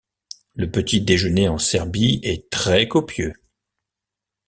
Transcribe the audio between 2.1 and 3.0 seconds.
est très